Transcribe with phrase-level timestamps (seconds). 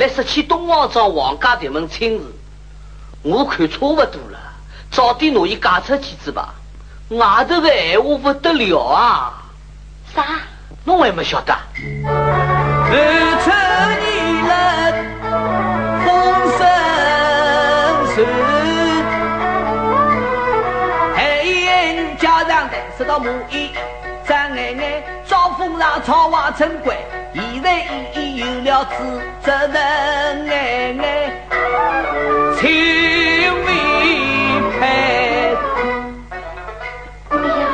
[0.00, 2.24] 来说起东王庄王家这门亲事，
[3.20, 4.38] 我看差不多了，
[4.90, 6.54] 早点拿伊嫁出去子吧。
[7.10, 9.42] 外头的闲话不得了啊！
[10.14, 10.24] 啥？
[10.84, 11.52] 侬还没晓得？
[11.52, 12.96] 二
[13.44, 13.54] 春
[14.00, 14.06] 你
[14.48, 14.50] 人
[16.06, 16.08] 风
[16.56, 16.64] 声
[18.14, 18.24] 传，
[21.14, 23.68] 黑家长的说到母仪。
[24.30, 26.96] 张爱爱招风上朝外城关，
[27.34, 27.82] 现在
[28.14, 28.94] 已有了子，
[29.42, 31.02] 只能爱爱
[32.56, 32.62] 亲
[33.66, 33.66] 为
[34.78, 34.86] 配。
[37.30, 37.66] 哎呀，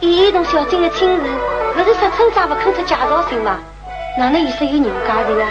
[0.00, 1.22] 伊同小金的亲事，
[1.72, 3.58] 不是说村长不肯出介绍信吗？
[4.18, 5.50] 哪能意思有人家人啊？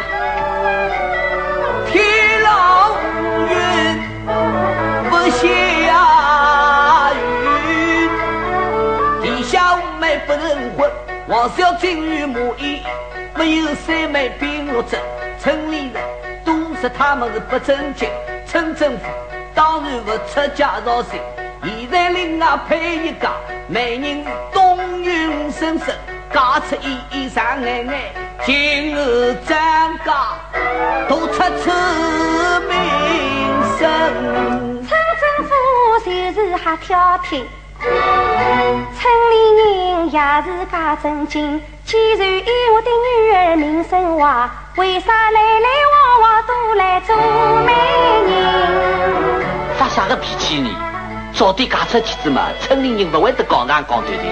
[10.56, 10.92] 妹不能混，
[11.28, 12.82] 王小金与母仪
[13.36, 15.00] 没有三妹并入镇，
[15.40, 16.04] 村里人
[16.46, 18.10] 都说他们是不正经，
[18.46, 19.06] 村政府
[19.54, 21.20] 当然不出介绍信。
[21.64, 23.30] 现在另外配一个
[23.68, 25.95] 美人东云婶婶，
[26.32, 28.12] 嫁出一衣裳爱爱，
[28.45, 29.02] 今后
[29.48, 30.14] 张家
[31.08, 31.72] 都出出
[32.67, 32.76] 名
[33.80, 33.90] 声。
[34.86, 34.90] 村
[35.22, 35.50] 政府
[36.06, 37.44] 就是还挑剔，
[37.84, 41.62] 村里人也是假正经。
[41.86, 47.16] 既然以我的女儿名声坏，为啥来来往往都来做
[47.66, 47.73] 媒
[48.31, 48.34] 人？
[49.78, 50.70] 发啥个脾气呢？
[51.34, 54.23] 早点嫁出去子嘛，村里人不会得讲长讲短的。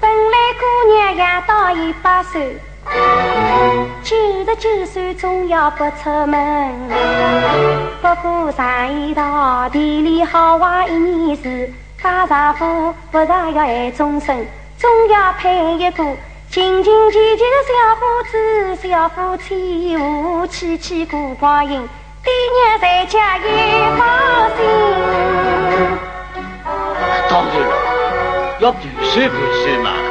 [0.00, 2.56] 本来姑娘也到一百岁，
[4.04, 4.14] 九
[4.58, 6.72] 十九岁总要不出门。
[8.00, 11.70] 不过上一道地里好坏一年事，
[12.02, 14.46] 嫁丈夫不但要爱终身，
[14.78, 16.04] 总要配一个
[16.50, 21.72] 勤勤俭俭的小伙子、小夫妻，夫妻妻过光阴。
[22.24, 23.44] 爹娘在家也
[23.98, 24.08] 放
[24.56, 24.64] 心。
[27.28, 27.76] 当然了，
[28.60, 30.05] 要盘算盘算嘛。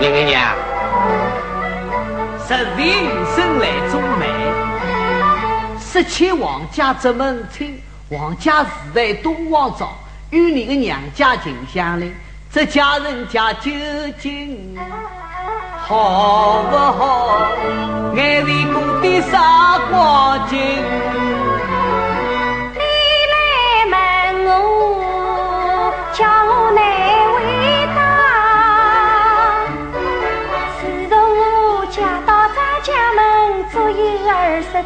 [0.00, 0.54] 娘娘娘，
[2.48, 2.78] 十五
[3.36, 4.24] 生来做媒，
[5.78, 7.78] 十七王家执门亲，
[8.08, 9.90] 王家是在东王庄，
[10.30, 12.14] 与你的娘家近相邻。
[12.50, 13.70] 这家人家究
[14.18, 14.74] 竟
[15.86, 17.50] 好不好？
[18.16, 20.58] 爱人过的啥光景？
[34.70, 34.82] 称，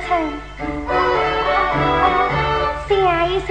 [2.88, 2.92] 想
[3.28, 3.48] 一想，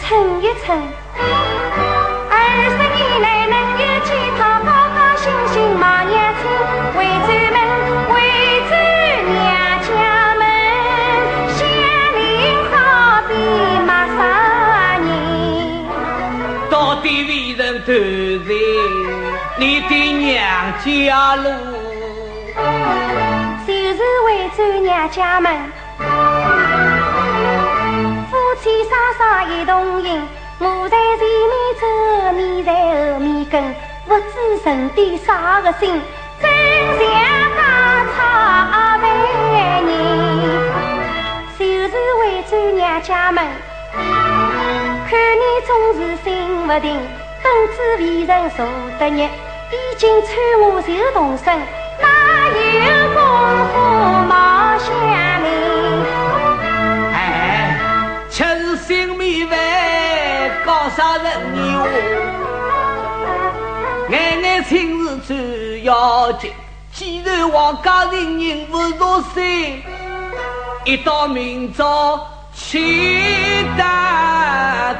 [0.00, 0.06] 称
[0.42, 0.66] 一称，
[2.30, 2.32] 二
[2.70, 6.42] 十年来能有几趟高高兴兴买年猪？
[6.96, 7.56] 回转门，
[8.08, 8.12] 回
[8.68, 8.72] 转
[9.30, 9.36] 娘
[9.84, 9.88] 家
[10.40, 10.42] 门，
[11.54, 11.58] 乡
[12.16, 12.20] 邻
[12.72, 12.72] 好
[13.28, 13.30] 比
[13.84, 14.18] 陌生
[15.04, 15.12] 人，
[16.70, 17.88] 到底为人得
[18.44, 18.48] 罪
[19.58, 20.32] 你的娘
[20.84, 21.44] 家路？
[25.04, 25.52] 娘家门。
[28.30, 30.26] 夫妻双双一同行，
[30.58, 31.86] 我在前面走，
[32.32, 33.74] 你在后面跟，
[34.08, 36.00] 不知存的啥个心，
[36.40, 36.50] 真
[36.98, 37.04] 像
[37.56, 38.18] 大草
[39.02, 39.04] 万
[39.52, 39.84] 人。
[41.58, 43.44] 就是为转娘家门，
[43.94, 44.00] 看
[45.36, 46.98] 你总是心不定。
[47.42, 48.64] 本子为人坐
[48.98, 49.22] 得热，
[49.70, 50.30] 已经穿
[50.62, 51.58] 我就动身，
[52.00, 52.08] 哪
[52.48, 53.74] 有功夫
[54.28, 54.86] 冒香
[55.42, 55.46] 菱？
[57.12, 57.18] 哎，
[58.30, 59.58] 吃性米饭，
[60.64, 61.82] 搞啥人你话？
[64.08, 64.72] 爱爱亲
[65.04, 66.52] 事最要紧。
[66.92, 69.82] 既然王家人人不入心，
[70.84, 74.94] 一到明朝起大。